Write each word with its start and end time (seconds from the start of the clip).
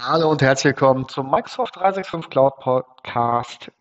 Hallo 0.00 0.30
und 0.30 0.42
herzlich 0.42 0.76
willkommen 0.76 1.08
zum 1.08 1.28
Microsoft 1.28 1.74
365 1.74 2.30
Cloud 2.30 2.60
Podcast. 2.60 3.72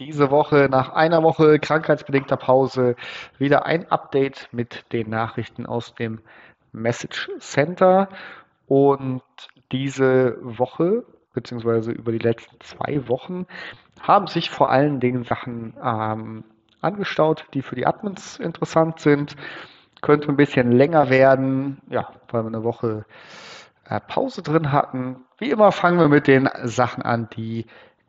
Diese 0.00 0.32
Woche 0.32 0.66
nach 0.68 0.94
einer 0.94 1.22
Woche 1.22 1.60
krankheitsbedingter 1.60 2.36
Pause 2.36 2.96
wieder 3.38 3.66
ein 3.66 3.88
Update 3.88 4.48
mit 4.50 4.84
den 4.92 5.10
Nachrichten 5.10 5.66
aus 5.66 5.94
dem 5.94 6.22
Message 6.72 7.30
Center. 7.38 8.08
Und 8.66 9.22
diese 9.70 10.38
Woche, 10.40 11.04
beziehungsweise 11.34 11.92
über 11.92 12.10
die 12.10 12.18
letzten 12.18 12.60
zwei 12.62 13.06
Wochen, 13.08 13.46
haben 14.00 14.26
sich 14.26 14.50
vor 14.50 14.70
allen 14.70 14.98
Dingen 14.98 15.22
Sachen 15.22 15.74
ähm, 15.80 16.42
angestaut, 16.80 17.46
die 17.54 17.62
für 17.62 17.76
die 17.76 17.86
Admins 17.86 18.40
interessant 18.40 18.98
sind. 18.98 19.36
Könnte 20.00 20.30
ein 20.30 20.36
bisschen 20.36 20.72
länger 20.72 21.10
werden, 21.10 21.80
ja, 21.88 22.08
weil 22.28 22.42
wir 22.42 22.48
eine 22.48 22.64
Woche 22.64 23.04
Pause 23.98 24.42
drin 24.42 24.70
hatten. 24.70 25.16
Wie 25.38 25.50
immer 25.50 25.72
fangen 25.72 25.98
wir 25.98 26.08
mit 26.08 26.26
den 26.26 26.48
Sachen 26.64 27.02
an, 27.02 27.28
die 27.36 27.66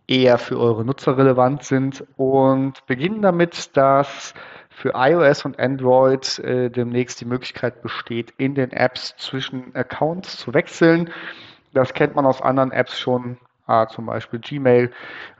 eher 0.08 0.38
für 0.38 0.60
eure 0.60 0.84
Nutzer 0.86 1.18
relevant 1.18 1.64
sind 1.64 2.06
und 2.18 2.86
beginnen 2.86 3.22
damit, 3.22 3.76
dass 3.78 4.34
für 4.70 4.94
iOS 4.96 5.46
und 5.46 5.60
Android 5.60 6.40
äh, 6.40 6.70
demnächst 6.70 7.22
die 7.22 7.26
Möglichkeit 7.26 7.82
besteht, 7.82 8.34
in 8.38 8.56
den 8.56 8.72
Apps 8.72 9.16
zwischen 9.18 9.76
Accounts 9.76 10.38
zu 10.38 10.54
wechseln. 10.54 11.10
Das 11.74 11.94
kennt 11.94 12.16
man 12.16 12.26
aus 12.26 12.42
anderen 12.42 12.72
Apps 12.72 13.00
schon, 13.00 13.38
äh, 13.68 13.88
zum 13.88 14.06
Beispiel 14.06 14.40
Gmail, 14.40 14.92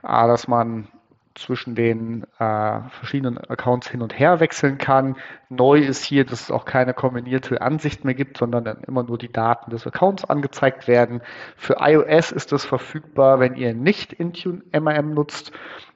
äh, 0.02 0.26
dass 0.26 0.48
man 0.48 0.88
zwischen 1.34 1.74
den 1.74 2.24
äh, 2.38 2.80
verschiedenen 2.90 3.38
Accounts 3.38 3.88
hin 3.88 4.02
und 4.02 4.18
her 4.18 4.40
wechseln 4.40 4.78
kann. 4.78 5.16
Neu 5.48 5.78
ist 5.78 6.04
hier, 6.04 6.24
dass 6.24 6.42
es 6.42 6.50
auch 6.50 6.64
keine 6.64 6.94
kombinierte 6.94 7.60
Ansicht 7.60 8.04
mehr 8.04 8.14
gibt, 8.14 8.38
sondern 8.38 8.64
dann 8.64 8.82
immer 8.84 9.02
nur 9.02 9.18
die 9.18 9.32
Daten 9.32 9.70
des 9.70 9.86
Accounts 9.86 10.24
angezeigt 10.24 10.88
werden. 10.88 11.22
Für 11.56 11.76
iOS 11.80 12.32
ist 12.32 12.52
das 12.52 12.64
verfügbar, 12.64 13.40
wenn 13.40 13.54
ihr 13.54 13.74
nicht 13.74 14.12
Intune 14.12 14.62
MAM 14.72 15.14
nutzt. 15.14 15.52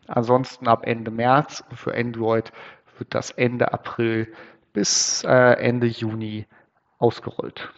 Ansonsten 0.06 0.68
ab 0.68 0.86
Ende 0.86 1.10
März 1.10 1.64
und 1.68 1.76
für 1.76 1.94
Android 1.94 2.52
wird 2.98 3.14
das 3.14 3.30
Ende 3.30 3.72
April 3.72 4.32
bis 4.72 5.24
äh, 5.24 5.52
Ende 5.58 5.86
Juni 5.86 6.46
ausgerollt. 6.98 7.70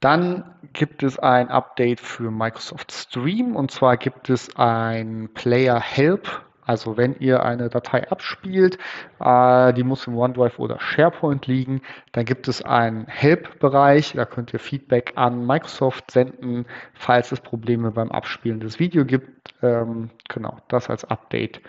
Dann 0.00 0.55
gibt 0.76 1.02
es 1.02 1.18
ein 1.18 1.48
Update 1.48 2.00
für 2.00 2.30
Microsoft 2.30 2.92
Stream 2.92 3.56
und 3.56 3.70
zwar 3.70 3.96
gibt 3.96 4.28
es 4.28 4.54
ein 4.56 5.30
Player 5.32 5.80
Help. 5.80 6.42
Also 6.66 6.96
wenn 6.96 7.14
ihr 7.18 7.44
eine 7.44 7.70
Datei 7.70 8.10
abspielt, 8.10 8.76
äh, 9.20 9.72
die 9.72 9.84
muss 9.84 10.06
im 10.06 10.18
OneDrive 10.18 10.58
oder 10.58 10.78
SharePoint 10.80 11.46
liegen, 11.46 11.80
dann 12.12 12.24
gibt 12.24 12.48
es 12.48 12.60
einen 12.60 13.06
Help-Bereich. 13.06 14.12
Da 14.14 14.26
könnt 14.26 14.52
ihr 14.52 14.58
Feedback 14.58 15.12
an 15.14 15.46
Microsoft 15.46 16.10
senden, 16.10 16.66
falls 16.92 17.32
es 17.32 17.40
Probleme 17.40 17.92
beim 17.92 18.10
Abspielen 18.10 18.60
des 18.60 18.78
Videos 18.78 19.06
gibt. 19.06 19.54
Ähm, 19.62 20.10
genau, 20.28 20.58
das 20.68 20.90
als 20.90 21.04
Update 21.04 21.62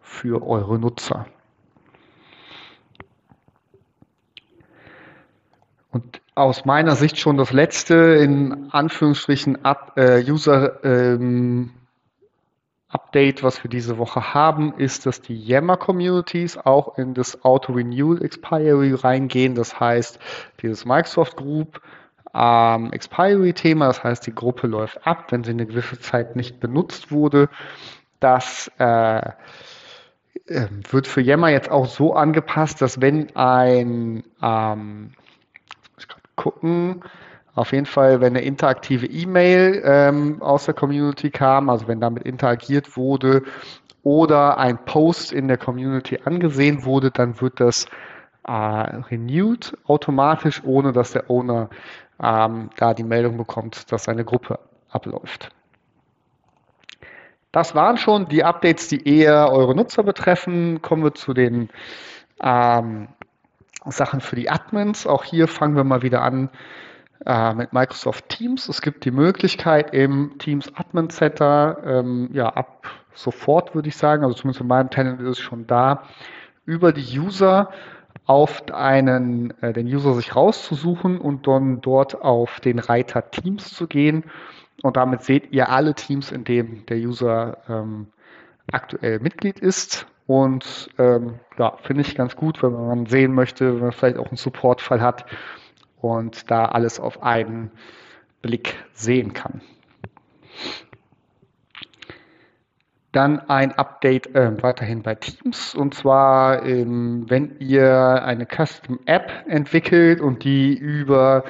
für 0.00 0.46
eure 0.46 0.78
Nutzer. 0.78 1.26
Und 5.90 6.20
aus 6.36 6.66
meiner 6.66 6.96
Sicht 6.96 7.18
schon 7.18 7.38
das 7.38 7.50
letzte, 7.50 7.94
in 7.94 8.68
Anführungsstrichen, 8.70 9.64
Up, 9.64 9.94
äh, 9.96 10.22
User 10.30 10.84
ähm, 10.84 11.70
Update, 12.88 13.42
was 13.42 13.64
wir 13.64 13.70
diese 13.70 13.96
Woche 13.96 14.34
haben, 14.34 14.74
ist, 14.74 15.06
dass 15.06 15.22
die 15.22 15.36
Yammer 15.36 15.78
Communities 15.78 16.58
auch 16.58 16.98
in 16.98 17.14
das 17.14 17.42
Auto 17.42 17.72
Renewal 17.72 18.22
Expiry 18.22 18.92
reingehen. 18.94 19.54
Das 19.54 19.80
heißt, 19.80 20.18
dieses 20.60 20.84
Microsoft 20.84 21.36
Group 21.36 21.80
ähm, 22.34 22.92
Expiry 22.92 23.54
Thema, 23.54 23.86
das 23.86 24.04
heißt, 24.04 24.26
die 24.26 24.34
Gruppe 24.34 24.66
läuft 24.66 25.06
ab, 25.06 25.32
wenn 25.32 25.42
sie 25.42 25.52
eine 25.52 25.64
gewisse 25.64 25.98
Zeit 25.98 26.36
nicht 26.36 26.60
benutzt 26.60 27.10
wurde. 27.10 27.48
Das 28.20 28.70
äh, 28.78 29.30
ähm, 30.48 30.82
wird 30.90 31.06
für 31.06 31.22
Yammer 31.22 31.48
jetzt 31.48 31.70
auch 31.70 31.86
so 31.86 32.14
angepasst, 32.14 32.82
dass 32.82 33.00
wenn 33.00 33.34
ein 33.34 34.22
ähm, 34.42 35.12
gucken. 36.36 37.02
Auf 37.54 37.72
jeden 37.72 37.86
Fall, 37.86 38.20
wenn 38.20 38.36
eine 38.36 38.44
interaktive 38.44 39.06
E-Mail 39.06 39.82
ähm, 39.84 40.42
aus 40.42 40.66
der 40.66 40.74
Community 40.74 41.30
kam, 41.30 41.70
also 41.70 41.88
wenn 41.88 42.00
damit 42.00 42.24
interagiert 42.24 42.96
wurde 42.96 43.42
oder 44.02 44.58
ein 44.58 44.84
Post 44.84 45.32
in 45.32 45.48
der 45.48 45.56
Community 45.56 46.20
angesehen 46.24 46.84
wurde, 46.84 47.10
dann 47.10 47.40
wird 47.40 47.60
das 47.60 47.86
äh, 48.46 48.52
renewed 48.52 49.76
automatisch, 49.86 50.62
ohne 50.64 50.92
dass 50.92 51.12
der 51.12 51.30
Owner 51.30 51.70
ähm, 52.22 52.70
da 52.76 52.94
die 52.94 53.02
Meldung 53.02 53.38
bekommt, 53.38 53.90
dass 53.90 54.04
seine 54.04 54.24
Gruppe 54.24 54.58
abläuft. 54.90 55.50
Das 57.52 57.74
waren 57.74 57.96
schon 57.96 58.28
die 58.28 58.44
Updates, 58.44 58.88
die 58.88 59.08
eher 59.08 59.50
eure 59.50 59.74
Nutzer 59.74 60.02
betreffen. 60.02 60.82
Kommen 60.82 61.02
wir 61.02 61.14
zu 61.14 61.32
den 61.32 61.70
ähm, 62.42 63.08
Sachen 63.90 64.20
für 64.20 64.36
die 64.36 64.50
Admins. 64.50 65.06
Auch 65.06 65.24
hier 65.24 65.48
fangen 65.48 65.76
wir 65.76 65.84
mal 65.84 66.02
wieder 66.02 66.22
an 66.22 66.50
äh, 67.24 67.54
mit 67.54 67.72
Microsoft 67.72 68.28
Teams. 68.28 68.68
Es 68.68 68.82
gibt 68.82 69.04
die 69.04 69.10
Möglichkeit 69.10 69.94
im 69.94 70.38
Teams 70.38 70.72
Admin 70.74 71.10
Center, 71.10 71.78
ähm, 71.84 72.30
ja, 72.32 72.48
ab 72.48 72.86
sofort 73.14 73.74
würde 73.74 73.88
ich 73.88 73.96
sagen, 73.96 74.22
also 74.22 74.34
zumindest 74.34 74.60
in 74.60 74.66
meinem 74.66 74.90
Tenant 74.90 75.20
ist 75.20 75.28
es 75.28 75.38
schon 75.38 75.66
da, 75.66 76.02
über 76.66 76.92
die 76.92 77.18
User 77.18 77.70
auf 78.26 78.70
einen, 78.72 79.54
äh, 79.62 79.72
den 79.72 79.86
User 79.86 80.14
sich 80.14 80.36
rauszusuchen 80.36 81.18
und 81.18 81.46
dann 81.46 81.80
dort 81.80 82.20
auf 82.20 82.60
den 82.60 82.78
Reiter 82.78 83.30
Teams 83.30 83.72
zu 83.72 83.86
gehen. 83.86 84.24
Und 84.82 84.96
damit 84.96 85.22
seht 85.22 85.52
ihr 85.52 85.70
alle 85.70 85.94
Teams, 85.94 86.32
in 86.32 86.44
denen 86.44 86.84
der 86.86 86.98
User 86.98 87.58
ähm, 87.68 88.08
aktuell 88.70 89.20
Mitglied 89.20 89.58
ist. 89.58 90.06
Und 90.26 90.90
ähm, 90.98 91.38
ja, 91.56 91.76
finde 91.82 92.02
ich 92.02 92.16
ganz 92.16 92.34
gut, 92.34 92.62
wenn 92.62 92.72
man 92.72 93.06
sehen 93.06 93.32
möchte, 93.32 93.74
wenn 93.74 93.82
man 93.82 93.92
vielleicht 93.92 94.18
auch 94.18 94.28
einen 94.28 94.36
Supportfall 94.36 95.00
hat 95.00 95.26
und 96.00 96.50
da 96.50 96.66
alles 96.66 96.98
auf 96.98 97.22
einen 97.22 97.70
Blick 98.42 98.74
sehen 98.92 99.32
kann. 99.32 99.60
Dann 103.12 103.40
ein 103.48 103.72
Update 103.72 104.34
äh, 104.34 104.62
weiterhin 104.62 105.02
bei 105.02 105.14
Teams 105.14 105.74
und 105.74 105.94
zwar, 105.94 106.66
ähm, 106.66 107.24
wenn 107.28 107.58
ihr 107.60 108.22
eine 108.22 108.46
Custom 108.46 108.98
App 109.06 109.32
entwickelt 109.48 110.20
und 110.20 110.44
die 110.44 110.76
über 110.76 111.44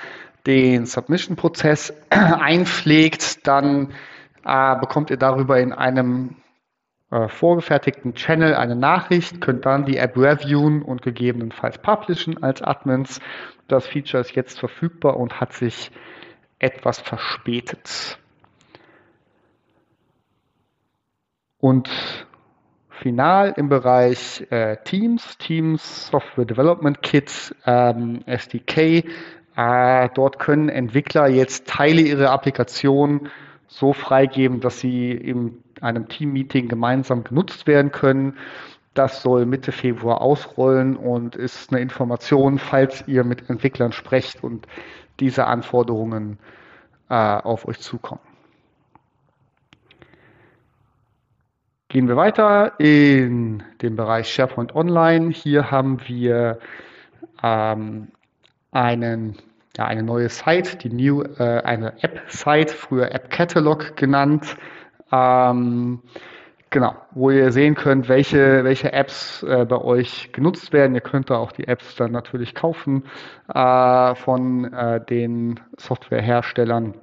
den 0.47 0.87
Submission-Prozess 0.87 1.93
einpflegt, 2.11 3.47
dann 3.49 3.93
äh, 4.45 4.77
bekommt 4.79 5.11
ihr 5.11 5.17
darüber 5.17 5.59
in 5.59 5.73
einem 5.73 6.37
äh, 7.11 7.29
vorgefertigten 7.29 8.15
Channel 8.15 8.55
eine 8.55 8.75
Nachricht, 8.75 9.41
könnt 9.41 9.65
dann 9.65 9.85
die 9.85 9.97
App 9.97 10.17
reviewen 10.17 10.83
und 10.83 11.03
gegebenenfalls 11.03 11.79
publishen 11.79 12.43
als 12.43 12.63
Admins. 12.63 13.21
Das 13.69 13.87
Feature 13.87 14.21
ist 14.21 14.35
jetzt 14.35 14.59
verfügbar 14.59 15.17
und 15.17 15.41
hat 15.41 15.53
sich 15.53 15.91
etwas 16.59 17.01
verspätet. 17.01 18.19
Und 21.59 21.91
final 22.91 23.55
im 23.57 23.69
Bereich 23.69 24.47
äh, 24.51 24.77
Teams, 24.85 25.39
Teams 25.39 26.09
Software 26.09 26.45
Development 26.45 27.03
Kit, 27.03 27.55
ähm, 27.67 28.23
SDK. 28.27 29.05
Äh, 29.57 30.09
dort 30.15 30.39
können 30.39 30.69
Entwickler 30.69 31.29
jetzt 31.29 31.69
Teile 31.69 32.03
ihrer 32.03 32.31
Applikation 32.31 33.29
so 33.69 33.93
freigeben, 33.93 34.61
dass 34.61 34.81
sie 34.81 35.13
in 35.13 35.63
einem 35.83 36.09
Team-Meeting 36.09 36.69
gemeinsam 36.69 37.25
genutzt 37.25 37.67
werden 37.67 37.93
können. 37.93 38.37
Das 38.95 39.23
soll 39.23 39.45
Mitte 39.45 39.73
Februar 39.73 40.21
ausrollen 40.21 40.97
und 40.97 41.37
ist 41.37 41.71
eine 41.71 41.81
Information, 41.81 42.59
falls 42.59 43.07
ihr 43.07 43.25
mit 43.25 43.51
Entwicklern 43.51 43.93
sprecht 43.93 44.43
und 44.43 44.67
diese 45.21 45.47
Anforderungen 45.47 46.39
äh, 47.11 47.15
auf 47.15 47.69
euch 47.69 47.81
zukommen. 47.81 48.21
Gehen 51.89 52.09
wir 52.09 52.17
weiter 52.17 52.79
in 52.81 53.63
den 53.81 53.97
Bereich 53.97 54.33
SharePoint 54.33 54.75
Online. 54.75 55.31
Hier 55.31 55.71
haben 55.71 56.01
wir 56.09 56.59
ähm, 57.43 58.09
einen 58.73 59.37
ja, 59.77 59.85
eine 59.85 60.03
neue 60.03 60.29
Site, 60.29 60.77
die 60.79 60.89
New, 60.89 61.23
äh, 61.23 61.61
eine 61.63 62.03
App-Site, 62.03 62.73
früher 62.73 63.13
App 63.13 63.31
Catalog 63.31 63.95
genannt. 63.97 64.57
Ähm, 65.13 66.01
genau, 66.71 66.97
wo 67.13 67.31
ihr 67.31 67.53
sehen 67.53 67.75
könnt, 67.75 68.09
welche, 68.09 68.65
welche 68.65 68.93
Apps 68.93 69.43
äh, 69.43 69.65
bei 69.65 69.81
euch 69.81 70.31
genutzt 70.33 70.73
werden. 70.73 70.95
Ihr 70.95 71.01
könnt 71.01 71.31
da 71.31 71.37
auch 71.37 71.53
die 71.53 71.69
Apps 71.69 71.97
dann 71.97 72.13
natürlich 72.13 72.55
kaufen 72.55 73.05
äh, 73.53 74.15
von 74.15 74.73
äh, 74.73 75.05
den 75.05 75.61
Softwareherstellern. 75.77 76.95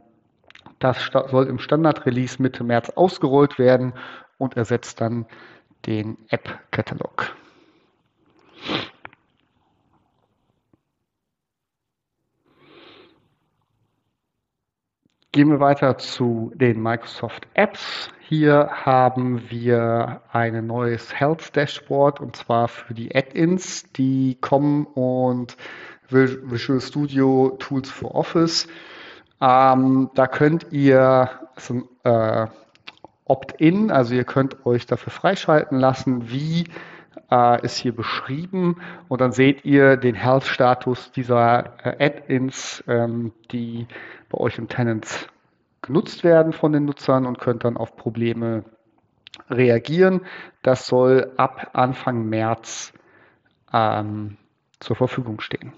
Das 0.80 1.10
soll 1.28 1.48
im 1.48 1.60
Standard-Release 1.60 2.42
Mitte 2.42 2.64
März 2.64 2.90
ausgerollt 2.90 3.58
werden 3.58 3.94
und 4.38 4.58
ersetzt 4.58 5.00
dann 5.00 5.26
den 5.86 6.18
App-Katalog. 6.30 7.33
Gehen 15.34 15.50
wir 15.50 15.60
weiter 15.60 15.98
zu 15.98 16.52
den 16.54 16.80
Microsoft 16.80 17.48
Apps. 17.56 18.12
Hier 18.20 18.70
haben 18.72 19.42
wir 19.50 20.22
ein 20.32 20.68
neues 20.68 21.12
Health 21.12 21.58
Dashboard 21.58 22.22
und 22.22 22.36
zwar 22.36 22.68
für 22.68 22.94
die 22.94 23.16
Add-ins, 23.16 23.92
die 23.94 24.38
kommen 24.42 24.86
und 24.86 25.58
Visual 26.08 26.80
Studio 26.80 27.58
Tools 27.58 27.90
for 27.90 28.14
Office. 28.14 28.68
Ähm, 29.42 30.12
da 30.14 30.28
könnt 30.28 30.68
ihr 30.70 31.32
also, 31.56 31.90
äh, 32.04 32.46
Opt-in, 33.26 33.90
also 33.90 34.14
ihr 34.14 34.26
könnt 34.26 34.68
euch 34.68 34.86
dafür 34.86 35.12
freischalten 35.12 35.80
lassen, 35.80 36.30
wie 36.30 36.66
äh, 37.32 37.66
ist 37.66 37.78
hier 37.78 37.96
beschrieben 37.96 38.82
und 39.08 39.20
dann 39.20 39.32
seht 39.32 39.66
ihr 39.66 39.98
den 39.98 40.14
Health-Status 40.14 41.12
dieser 41.12 41.74
äh, 41.84 42.06
Add-ins, 42.06 42.84
ähm, 42.88 43.32
die 43.52 43.88
bei 44.34 44.40
euch 44.40 44.58
im 44.58 44.68
Tenant 44.68 45.30
genutzt 45.82 46.24
werden 46.24 46.54
von 46.54 46.74
den 46.74 46.86
Nutzern 46.86 47.26
und 47.26 47.40
könnt 47.40 47.64
dann 47.64 47.78
auf 47.78 47.96
Probleme 47.96 48.66
reagieren. 49.50 50.22
Das 50.64 50.88
soll 50.88 51.34
ab 51.38 51.70
Anfang 51.74 52.26
März 52.26 52.94
ähm, 53.72 54.38
zur 54.80 54.96
Verfügung 54.96 55.40
stehen. 55.40 55.74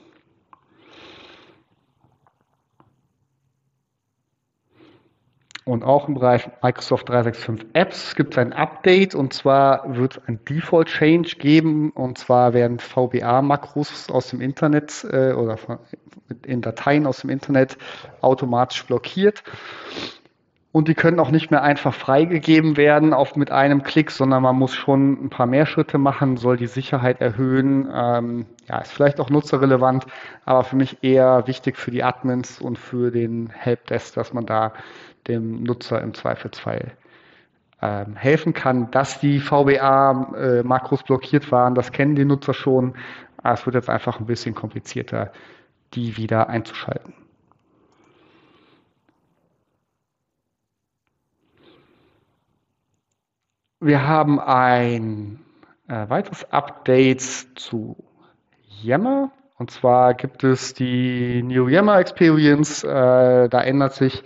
Und 5.67 5.83
auch 5.83 6.07
im 6.07 6.13
Bereich 6.13 6.47
Microsoft 6.61 7.09
365 7.09 7.69
Apps 7.73 8.15
gibt 8.15 8.35
es 8.35 8.37
ein 8.37 8.53
Update 8.53 9.15
und 9.15 9.33
zwar 9.33 9.97
wird 9.97 10.17
es 10.17 10.27
ein 10.27 10.39
Default 10.45 10.89
Change 10.89 11.37
geben 11.39 11.89
und 11.89 12.19
zwar 12.19 12.53
werden 12.53 12.77
VBA-Makros 12.77 14.11
aus 14.11 14.27
dem 14.29 14.41
Internet 14.41 15.03
äh, 15.09 15.33
oder 15.33 15.57
in 16.45 16.61
Dateien 16.61 17.07
aus 17.07 17.21
dem 17.21 17.31
Internet 17.31 17.79
automatisch 18.21 18.85
blockiert. 18.85 19.43
Und 20.75 20.89
die 20.89 20.93
können 20.93 21.21
auch 21.21 21.31
nicht 21.31 21.51
mehr 21.51 21.63
einfach 21.63 21.93
freigegeben 21.93 22.75
werden 22.75 23.13
auf 23.13 23.37
mit 23.37 23.49
einem 23.49 23.83
Klick, 23.83 24.11
sondern 24.11 24.43
man 24.43 24.57
muss 24.57 24.75
schon 24.75 25.13
ein 25.23 25.29
paar 25.29 25.45
mehr 25.45 25.65
Schritte 25.65 25.97
machen, 25.97 26.35
soll 26.35 26.57
die 26.57 26.67
Sicherheit 26.67 27.21
erhöhen. 27.21 27.87
Ähm, 27.93 28.45
ja, 28.67 28.79
ist 28.79 28.91
vielleicht 28.91 29.21
auch 29.21 29.29
nutzerrelevant, 29.29 30.05
aber 30.43 30.65
für 30.65 30.75
mich 30.75 31.01
eher 31.01 31.47
wichtig 31.47 31.77
für 31.77 31.91
die 31.91 32.03
Admins 32.03 32.59
und 32.59 32.77
für 32.77 33.09
den 33.09 33.49
Helpdesk, 33.51 34.15
dass 34.15 34.33
man 34.33 34.45
da 34.45 34.73
dem 35.29 35.63
Nutzer 35.63 36.01
im 36.01 36.13
Zweifelsfall 36.13 36.91
ähm, 37.81 38.17
helfen 38.17 38.51
kann. 38.51 38.91
Dass 38.91 39.21
die 39.21 39.39
VBA-Makros 39.39 40.99
äh, 40.99 41.05
blockiert 41.05 41.53
waren, 41.53 41.75
das 41.75 41.93
kennen 41.93 42.15
die 42.17 42.25
Nutzer 42.25 42.53
schon. 42.53 42.95
Aber 43.37 43.53
es 43.53 43.65
wird 43.65 43.75
jetzt 43.75 43.89
einfach 43.89 44.19
ein 44.19 44.25
bisschen 44.25 44.55
komplizierter, 44.55 45.31
die 45.93 46.17
wieder 46.17 46.49
einzuschalten. 46.49 47.13
Wir 53.85 54.07
haben 54.07 54.39
ein 54.39 55.41
äh, 55.87 56.09
weiteres 56.09 56.51
Update 56.51 57.21
zu 57.21 57.95
Yammer. 58.81 59.29
Und 59.59 59.69
zwar 59.69 60.15
gibt 60.15 60.43
es 60.43 60.73
die 60.73 61.43
New 61.43 61.67
Yammer 61.67 61.99
Experience. 61.99 62.83
Äh, 62.83 62.87
da 63.47 63.61
ändert 63.61 63.93
sich 63.93 64.23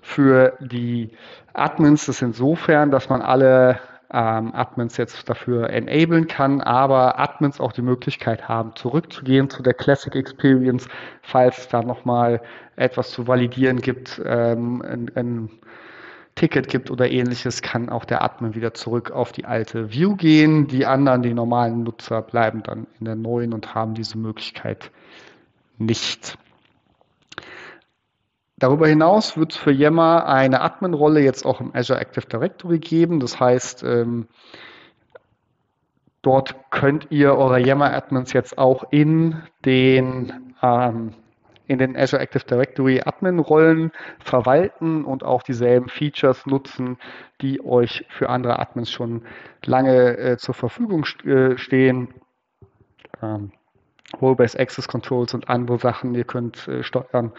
für 0.00 0.56
die 0.60 1.10
Admins 1.52 2.06
das 2.06 2.22
insofern, 2.22 2.90
dass 2.90 3.10
man 3.10 3.20
alle 3.20 3.80
ähm, 4.10 4.54
Admins 4.54 4.96
jetzt 4.96 5.28
dafür 5.28 5.68
enablen 5.68 6.26
kann, 6.26 6.62
aber 6.62 7.18
Admins 7.18 7.60
auch 7.60 7.72
die 7.72 7.82
Möglichkeit 7.82 8.48
haben, 8.48 8.74
zurückzugehen 8.76 9.50
zu 9.50 9.62
der 9.62 9.74
Classic 9.74 10.14
Experience, 10.14 10.88
falls 11.20 11.58
es 11.58 11.68
da 11.68 11.82
nochmal 11.82 12.40
etwas 12.76 13.10
zu 13.10 13.26
validieren 13.26 13.82
gibt, 13.82 14.22
ähm, 14.24 14.80
ein, 14.80 15.10
ein 15.14 15.50
Ticket 16.34 16.68
gibt 16.68 16.90
oder 16.90 17.10
ähnliches, 17.10 17.62
kann 17.62 17.88
auch 17.88 18.04
der 18.04 18.22
Admin 18.22 18.54
wieder 18.54 18.74
zurück 18.74 19.10
auf 19.10 19.32
die 19.32 19.44
alte 19.44 19.92
View 19.92 20.16
gehen. 20.16 20.66
Die 20.66 20.86
anderen, 20.86 21.22
die 21.22 21.34
normalen 21.34 21.82
Nutzer, 21.82 22.22
bleiben 22.22 22.62
dann 22.62 22.86
in 22.98 23.04
der 23.04 23.16
neuen 23.16 23.52
und 23.52 23.74
haben 23.74 23.94
diese 23.94 24.16
Möglichkeit 24.18 24.90
nicht. 25.78 26.38
Darüber 28.56 28.86
hinaus 28.86 29.36
wird 29.36 29.52
es 29.52 29.58
für 29.58 29.72
Yammer 29.72 30.26
eine 30.26 30.60
Admin-Rolle 30.60 31.20
jetzt 31.20 31.44
auch 31.44 31.60
im 31.60 31.74
Azure 31.74 31.98
Active 31.98 32.26
Directory 32.26 32.78
geben. 32.78 33.18
Das 33.18 33.40
heißt, 33.40 33.82
ähm, 33.82 34.28
dort 36.22 36.70
könnt 36.70 37.08
ihr 37.10 37.34
eure 37.34 37.58
Yammer-Admins 37.58 38.32
jetzt 38.32 38.56
auch 38.58 38.84
in 38.92 39.42
den 39.64 40.54
ähm, 40.62 41.12
in 41.66 41.78
den 41.78 41.96
Azure 41.96 42.20
Active 42.20 42.44
Directory 42.44 43.00
Admin-Rollen 43.04 43.92
verwalten 44.18 45.04
und 45.04 45.24
auch 45.24 45.42
dieselben 45.42 45.88
Features 45.88 46.46
nutzen, 46.46 46.98
die 47.40 47.64
euch 47.64 48.04
für 48.08 48.28
andere 48.28 48.58
Admins 48.58 48.90
schon 48.90 49.22
lange 49.64 50.16
äh, 50.18 50.36
zur 50.36 50.54
Verfügung 50.54 51.04
st 51.04 51.24
äh, 51.24 51.58
stehen. 51.58 52.14
Ähm, 53.22 53.52
Role-Based 54.20 54.58
Access 54.58 54.88
Controls 54.88 55.32
und 55.34 55.48
andere 55.48 55.78
Sachen. 55.78 56.14
Ihr 56.14 56.24
könnt 56.24 56.68
äh, 56.68 56.82
steuern, 56.82 57.32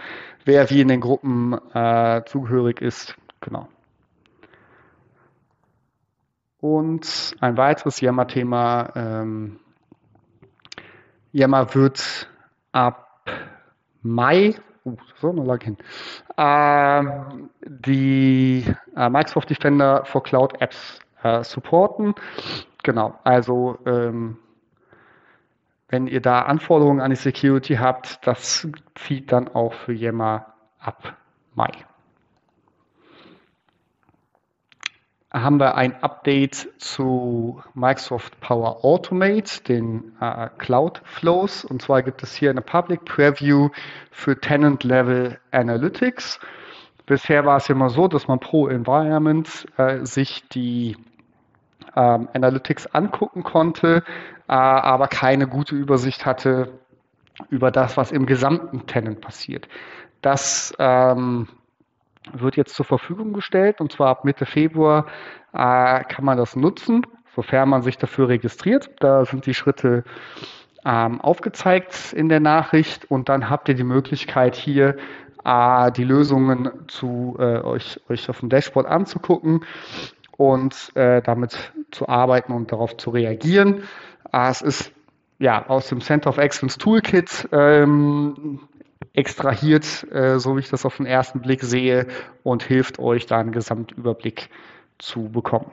wer 0.45 0.69
wie 0.69 0.81
in 0.81 0.87
den 0.87 1.01
Gruppen 1.01 1.53
äh, 1.73 2.23
zugehörig 2.25 2.81
ist. 2.81 3.15
Genau. 3.41 3.67
Und 6.59 7.35
ein 7.41 7.57
weiteres 7.57 7.99
Yammer-Thema. 7.99 8.93
Ähm, 8.95 9.59
Yammer 11.33 11.75
wird 11.75 12.29
ab 12.71 13.02
Mai, 14.03 14.55
uh, 14.85 14.95
so 15.15 15.33
noch 15.33 15.45
lang 15.45 15.61
hin, 15.61 15.77
äh, 16.37 17.03
die 17.65 18.65
äh, 18.95 19.09
Microsoft 19.09 19.49
Defender 19.49 20.05
for 20.05 20.23
Cloud 20.23 20.61
Apps 20.61 20.99
äh, 21.23 21.43
supporten. 21.43 22.13
Genau, 22.83 23.17
also 23.23 23.79
ähm, 23.85 24.37
wenn 25.87 26.07
ihr 26.07 26.21
da 26.21 26.41
Anforderungen 26.41 27.01
an 27.01 27.11
die 27.11 27.15
Security 27.15 27.75
habt, 27.75 28.25
das 28.27 28.67
zieht 28.95 29.31
dann 29.31 29.47
auch 29.47 29.73
für 29.73 29.93
Yammer 29.93 30.53
ab 30.79 31.15
Mai. 31.55 31.71
Haben 35.33 35.59
wir 35.59 35.75
ein 35.75 36.01
Update 36.03 36.69
zu 36.77 37.61
Microsoft 37.73 38.39
Power 38.39 38.85
Automate, 38.85 39.63
den 39.63 40.13
äh, 40.21 40.49
Cloud 40.59 41.01
Flows. 41.05 41.65
Und 41.65 41.81
zwar 41.81 42.03
gibt 42.03 42.21
es 42.21 42.35
hier 42.35 42.51
eine 42.51 42.61
Public 42.61 43.03
Preview 43.03 43.69
für 44.11 44.39
Tenant 44.39 44.83
Level 44.83 45.39
Analytics. 45.51 46.39
Bisher 47.07 47.45
war 47.45 47.57
es 47.57 47.69
immer 47.69 47.89
so, 47.89 48.07
dass 48.07 48.27
man 48.27 48.39
pro 48.39 48.67
Environment 48.67 49.65
äh, 49.77 50.05
sich 50.05 50.47
die 50.49 50.95
ähm, 51.95 52.29
Analytics 52.33 52.87
angucken 52.87 53.43
konnte, 53.43 54.03
äh, 54.47 54.53
aber 54.53 55.07
keine 55.07 55.47
gute 55.47 55.75
Übersicht 55.75 56.25
hatte 56.27 56.79
über 57.49 57.71
das, 57.71 57.97
was 57.97 58.11
im 58.11 58.27
gesamten 58.27 58.85
Tenant 58.85 59.19
passiert. 59.19 59.67
Das 60.21 60.73
ähm, 60.77 61.47
wird 62.31 62.55
jetzt 62.55 62.75
zur 62.75 62.85
Verfügung 62.85 63.33
gestellt 63.33 63.81
und 63.81 63.91
zwar 63.91 64.09
ab 64.09 64.25
Mitte 64.25 64.45
Februar 64.45 65.07
äh, 65.53 66.03
kann 66.03 66.23
man 66.23 66.37
das 66.37 66.55
nutzen, 66.55 67.05
sofern 67.35 67.69
man 67.69 67.81
sich 67.81 67.97
dafür 67.97 68.29
registriert. 68.29 68.91
Da 68.99 69.25
sind 69.25 69.45
die 69.45 69.53
Schritte 69.53 70.03
ähm, 70.85 71.21
aufgezeigt 71.21 72.13
in 72.13 72.29
der 72.29 72.39
Nachricht 72.39 73.09
und 73.09 73.29
dann 73.29 73.49
habt 73.49 73.69
ihr 73.69 73.75
die 73.75 73.83
Möglichkeit 73.83 74.55
hier 74.55 74.97
äh, 75.43 75.91
die 75.91 76.03
Lösungen 76.03 76.69
zu 76.87 77.35
äh, 77.39 77.59
euch, 77.59 77.99
euch 78.09 78.29
auf 78.29 78.39
dem 78.39 78.49
Dashboard 78.49 78.87
anzugucken 78.87 79.65
und 80.37 80.95
äh, 80.95 81.21
damit 81.21 81.73
zu 81.91 82.07
arbeiten 82.07 82.53
und 82.53 82.71
darauf 82.71 82.97
zu 82.97 83.11
reagieren. 83.11 83.83
Äh, 84.31 84.49
es 84.49 84.61
ist 84.61 84.91
ja 85.39 85.67
aus 85.67 85.89
dem 85.89 86.01
Center 86.01 86.29
of 86.29 86.37
Excellence 86.37 86.77
Toolkit 86.77 87.47
ähm, 87.51 88.61
extrahiert, 89.13 90.07
äh, 90.11 90.39
so 90.39 90.55
wie 90.55 90.61
ich 90.61 90.69
das 90.69 90.85
auf 90.85 90.97
den 90.97 91.05
ersten 91.05 91.41
Blick 91.41 91.63
sehe, 91.63 92.07
und 92.43 92.63
hilft 92.63 92.99
euch 92.99 93.25
da 93.25 93.39
einen 93.39 93.51
Gesamtüberblick 93.51 94.49
zu 94.97 95.29
bekommen. 95.29 95.71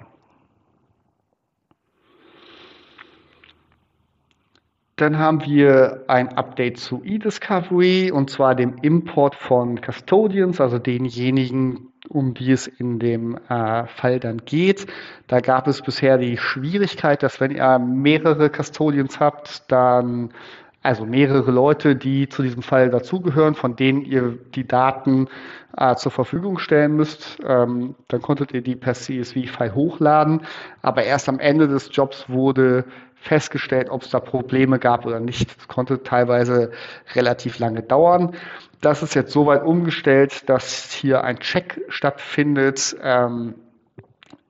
Dann 5.01 5.19
haben 5.19 5.43
wir 5.47 6.05
ein 6.09 6.37
Update 6.37 6.77
zu 6.77 7.03
eDiscovery 7.03 8.11
und 8.11 8.29
zwar 8.29 8.55
dem 8.55 8.77
Import 8.83 9.35
von 9.35 9.81
Custodians, 9.81 10.61
also 10.61 10.79
denjenigen, 10.79 11.89
um 12.11 12.35
die 12.35 12.53
es 12.53 12.67
in 12.67 12.99
dem 12.99 13.39
äh, 13.49 13.87
Fall 13.87 14.21
dann 14.21 14.45
geht. 14.45 14.87
Da 15.27 15.41
gab 15.41 15.69
es 15.69 15.81
bisher 15.81 16.19
die 16.19 16.37
Schwierigkeit, 16.37 17.23
dass 17.23 17.41
wenn 17.41 17.51
ihr 17.51 17.79
mehrere 17.79 18.51
Custodians 18.51 19.21
habt, 19.21 19.73
dann 19.73 20.35
also 20.83 21.05
mehrere 21.05 21.51
Leute, 21.51 21.95
die 21.95 22.29
zu 22.29 22.43
diesem 22.43 22.63
Fall 22.63 22.91
dazugehören, 22.91 23.55
von 23.55 23.77
denen 23.77 24.03
ihr 24.03 24.39
die 24.55 24.67
Daten 24.67 25.29
äh, 25.77 25.95
zur 25.97 26.11
Verfügung 26.11 26.59
stellen 26.59 26.97
müsst. 26.97 27.39
Ähm, 27.47 27.95
dann 28.09 28.23
konntet 28.23 28.53
ihr 28.53 28.63
die 28.63 28.77
per 28.77 28.95
CSV-File 28.95 29.75
hochladen, 29.75 30.43
aber 30.81 31.05
erst 31.05 31.29
am 31.29 31.39
Ende 31.39 31.69
des 31.69 31.91
Jobs 31.93 32.29
wurde 32.29 32.85
festgestellt, 33.21 33.91
ob 33.91 34.03
es 34.03 34.11
da 34.11 34.21
Probleme 34.21 34.79
gab 34.79 35.05
oder 35.05 35.21
nicht. 35.21 35.55
Das 35.59 35.69
konnte 35.69 36.03
teilweise 36.03 36.71
relativ 37.15 37.59
lange 37.59 37.83
dauern. 37.83 38.35
Das 38.81 39.03
ist 39.03 39.15
jetzt 39.15 39.33
soweit 39.33 39.63
umgestellt, 39.63 40.49
dass 40.49 40.91
hier 40.93 41.23
ein 41.23 41.39
Check 41.41 41.83
stattfindet, 41.89 42.97
ähm, 43.03 43.55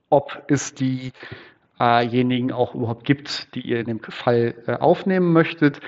ob 0.09 0.45
es 0.47 0.75
diejenigen 1.81 2.53
auch 2.53 2.75
überhaupt 2.75 3.05
gibt, 3.05 3.55
die 3.55 3.61
ihr 3.61 3.81
in 3.81 3.87
dem 3.87 4.01
Fall 4.01 4.55
äh, 4.67 4.75
aufnehmen 4.75 5.33
möchtet. 5.33 5.81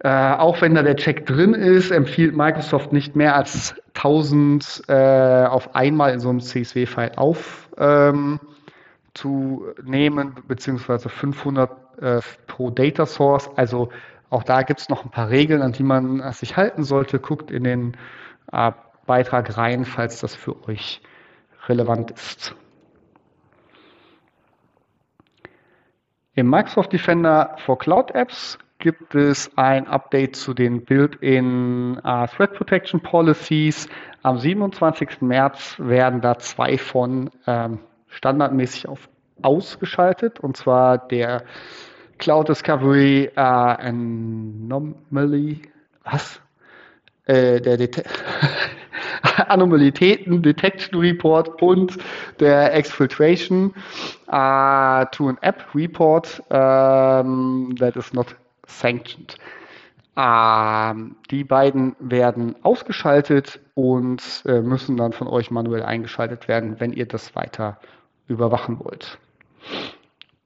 Äh, 0.00 0.08
auch 0.08 0.60
wenn 0.62 0.74
da 0.74 0.82
der 0.82 0.94
Check 0.96 1.26
drin 1.26 1.54
ist, 1.54 1.90
empfiehlt 1.90 2.36
Microsoft 2.36 2.92
nicht 2.92 3.16
mehr 3.16 3.34
als 3.34 3.74
1000 3.94 4.84
äh, 4.86 5.44
auf 5.46 5.74
einmal 5.74 6.12
in 6.12 6.20
so 6.20 6.28
einem 6.28 6.38
CSV-File 6.40 7.16
aufzunehmen, 7.16 8.38
ähm, 9.16 10.34
beziehungsweise 10.46 11.08
500 11.08 11.70
äh, 12.00 12.20
pro 12.46 12.70
Data 12.70 13.06
Source. 13.06 13.50
Also 13.56 13.88
auch 14.30 14.44
da 14.44 14.62
gibt 14.62 14.78
es 14.80 14.88
noch 14.88 15.04
ein 15.04 15.10
paar 15.10 15.30
Regeln, 15.30 15.62
an 15.62 15.72
die 15.72 15.82
man 15.82 16.20
äh, 16.20 16.32
sich 16.32 16.56
halten 16.56 16.84
sollte. 16.84 17.18
Guckt 17.18 17.50
in 17.50 17.64
den 17.64 17.96
äh, 18.52 18.70
Beitrag 19.04 19.56
rein, 19.56 19.84
falls 19.84 20.20
das 20.20 20.36
für 20.36 20.68
euch 20.68 21.00
relevant 21.66 22.12
ist. 22.12 22.54
Im 26.38 26.48
Microsoft 26.50 26.92
Defender 26.92 27.56
for 27.66 27.80
Cloud 27.80 28.12
Apps 28.12 28.58
gibt 28.78 29.16
es 29.16 29.50
ein 29.56 29.88
Update 29.88 30.36
zu 30.36 30.54
den 30.54 30.84
Built-in 30.84 32.00
uh, 32.04 32.28
Threat 32.28 32.54
Protection 32.54 33.00
Policies. 33.00 33.88
Am 34.22 34.38
27. 34.38 35.20
März 35.20 35.74
werden 35.80 36.20
da 36.20 36.38
zwei 36.38 36.78
von 36.78 37.30
ähm, 37.48 37.80
standardmäßig 38.06 38.86
auf 38.86 39.08
ausgeschaltet, 39.42 40.38
und 40.38 40.56
zwar 40.56 41.08
der 41.08 41.42
Cloud 42.18 42.50
Discovery 42.50 43.32
äh, 43.34 43.40
Anomaly, 43.40 44.02
was? 46.04 46.40
Äh, 47.26 47.60
der 47.60 47.78
Det 47.78 47.96
Anomalitäten 49.48 50.42
Detection 50.42 50.98
Report 51.00 51.62
und 51.62 51.98
der 52.40 52.74
Exfiltration 52.74 53.74
uh, 54.28 55.04
to 55.12 55.28
an 55.28 55.38
App 55.42 55.64
Report 55.74 56.42
um, 56.50 57.74
that 57.78 57.96
is 57.96 58.12
not 58.12 58.34
sanctioned. 58.66 59.36
Uh, 60.16 60.94
die 61.30 61.44
beiden 61.44 61.94
werden 62.00 62.56
ausgeschaltet 62.64 63.60
und 63.74 64.42
äh, 64.46 64.60
müssen 64.60 64.96
dann 64.96 65.12
von 65.12 65.28
euch 65.28 65.52
manuell 65.52 65.84
eingeschaltet 65.84 66.48
werden, 66.48 66.80
wenn 66.80 66.92
ihr 66.92 67.06
das 67.06 67.36
weiter 67.36 67.78
überwachen 68.26 68.80
wollt. 68.80 69.18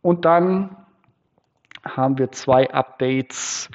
Und 0.03 0.27
dann 0.27 0.77
haben 1.85 2.19
wir 2.19 2.33
zwei 2.33 2.71
Updates 2.71 3.71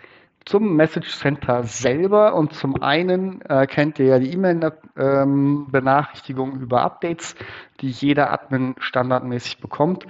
zum 0.47 0.75
Message 0.75 1.15
Center 1.17 1.63
selber. 1.63 2.35
Und 2.35 2.53
zum 2.53 2.81
einen 2.81 3.41
äh, 3.41 3.67
kennt 3.67 3.99
ihr 3.99 4.05
ja 4.05 4.17
die 4.19 4.31
E-Mail-Benachrichtigung 4.33 6.53
ähm, 6.53 6.61
über 6.61 6.81
Updates, 6.81 7.35
die 7.81 7.89
jeder 7.89 8.31
Admin 8.31 8.75
standardmäßig 8.79 9.59
bekommt. 9.59 10.07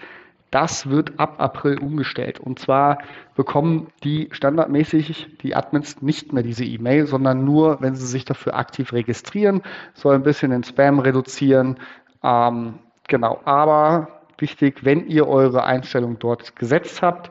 Das 0.51 0.87
wird 0.89 1.19
ab 1.19 1.35
April 1.39 1.79
umgestellt. 1.79 2.39
Und 2.39 2.59
zwar 2.59 2.99
bekommen 3.35 3.87
die 4.03 4.29
standardmäßig 4.31 5.39
die 5.41 5.55
Admins 5.55 6.01
nicht 6.01 6.31
mehr 6.31 6.43
diese 6.43 6.63
E-Mail, 6.63 7.05
sondern 7.05 7.43
nur, 7.43 7.81
wenn 7.81 7.95
sie 7.95 8.07
sich 8.07 8.23
dafür 8.23 8.55
aktiv 8.55 8.93
registrieren. 8.93 9.61
Soll 9.93 10.15
ein 10.15 10.23
bisschen 10.23 10.51
den 10.51 10.63
Spam 10.63 10.99
reduzieren. 10.99 11.77
Ähm, 12.23 12.75
genau. 13.07 13.41
Aber 13.43 14.21
wichtig, 14.37 14.85
wenn 14.85 15.07
ihr 15.07 15.27
eure 15.27 15.65
Einstellung 15.65 16.17
dort 16.19 16.55
gesetzt 16.55 17.01
habt, 17.01 17.29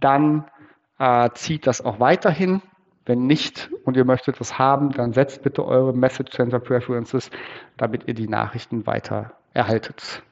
dann 0.00 0.44
äh, 0.98 1.30
zieht 1.34 1.66
das 1.66 1.84
auch 1.84 2.00
weiterhin. 2.00 2.62
Wenn 3.06 3.26
nicht 3.26 3.70
und 3.84 3.96
ihr 3.96 4.04
möchtet 4.04 4.38
das 4.38 4.58
haben, 4.58 4.90
dann 4.92 5.14
setzt 5.14 5.42
bitte 5.42 5.64
eure 5.64 5.94
Message 5.94 6.32
Center 6.32 6.60
Preferences, 6.60 7.30
damit 7.78 8.06
ihr 8.06 8.14
die 8.14 8.28
Nachrichten 8.28 8.86
weiter 8.86 9.32
erhaltet. 9.54 10.22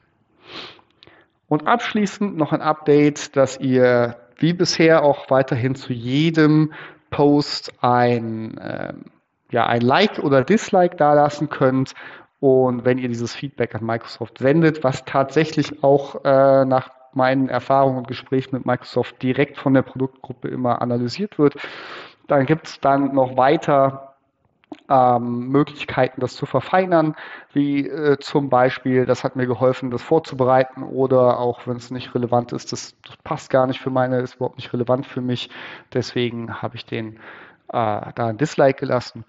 Und 1.47 1.65
abschließend 1.65 2.37
noch 2.37 2.53
ein 2.53 2.61
Update, 2.61 3.35
dass 3.35 3.59
ihr 3.59 4.17
wie 4.35 4.53
bisher 4.53 5.03
auch 5.03 5.29
weiterhin 5.31 5.75
zu 5.75 5.93
jedem 5.93 6.73
Post 7.09 7.73
ein, 7.81 8.57
äh, 8.57 8.93
ja, 9.51 9.65
ein 9.65 9.81
Like 9.81 10.19
oder 10.19 10.43
Dislike 10.43 10.97
dalassen 10.97 11.49
könnt. 11.49 11.93
Und 12.39 12.85
wenn 12.85 12.99
ihr 12.99 13.07
dieses 13.07 13.33
Feedback 13.33 13.73
an 13.73 13.83
Microsoft 13.83 14.37
sendet, 14.37 14.83
was 14.83 15.03
tatsächlich 15.05 15.83
auch 15.83 16.23
äh, 16.23 16.65
nach 16.65 16.91
meinen 17.13 17.49
Erfahrungen 17.49 17.97
und 17.97 18.07
Gesprächen 18.07 18.55
mit 18.55 18.65
Microsoft 18.65 19.21
direkt 19.21 19.57
von 19.57 19.73
der 19.73 19.81
Produktgruppe 19.81 20.47
immer 20.47 20.81
analysiert 20.81 21.39
wird. 21.39 21.55
Dann 22.27 22.45
gibt 22.45 22.67
es 22.67 22.79
dann 22.79 23.13
noch 23.13 23.37
weiter 23.37 24.15
ähm, 24.89 25.49
Möglichkeiten, 25.49 26.19
das 26.19 26.35
zu 26.35 26.45
verfeinern, 26.45 27.15
wie 27.53 27.87
äh, 27.87 28.17
zum 28.19 28.49
Beispiel, 28.49 29.05
das 29.05 29.23
hat 29.23 29.35
mir 29.35 29.47
geholfen, 29.47 29.91
das 29.91 30.01
vorzubereiten 30.01 30.83
oder 30.83 31.39
auch 31.39 31.67
wenn 31.67 31.77
es 31.77 31.89
nicht 31.89 32.13
relevant 32.13 32.51
ist, 32.51 32.71
das, 32.71 32.95
das, 33.05 33.15
passt 33.23 33.49
gar 33.49 33.67
nicht 33.67 33.79
für 33.79 33.89
meine, 33.89 34.19
ist 34.19 34.35
überhaupt 34.35 34.57
nicht 34.57 34.73
relevant 34.73 35.05
für 35.05 35.21
mich. 35.21 35.49
Deswegen 35.93 36.61
habe 36.61 36.75
ich 36.75 36.85
den 36.85 37.15
äh, 37.69 38.11
da 38.13 38.27
ein 38.27 38.37
Dislike 38.37 38.79
gelassen 38.79 39.23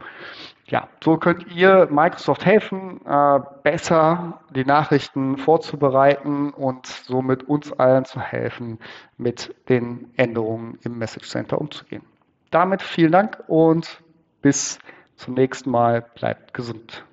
ja, 0.69 0.89
so 1.03 1.17
könnt 1.17 1.47
ihr 1.55 1.89
Microsoft 1.91 2.45
helfen, 2.45 3.01
äh, 3.07 3.41
besser 3.63 4.41
die 4.55 4.65
Nachrichten 4.65 5.39
vorzubereiten 5.39 6.51
und 6.51 6.87
somit 6.87 7.49
uns 7.49 7.73
allen 7.73 8.05
zu 8.05 8.21
helfen, 8.21 8.79
mit 9.17 9.55
den 9.69 10.13
Änderungen 10.17 10.79
im 10.83 10.99
Message 10.99 11.29
Center 11.29 11.59
umzugehen. 11.61 12.03
Damit 12.51 12.83
vielen 12.83 13.13
Dank 13.13 13.43
und 13.47 14.03
bis 14.43 14.79
zum 15.17 15.35
nächsten 15.35 15.71
Mal. 15.71 16.05
Bleibt 16.15 16.55
gesund. 16.55 17.05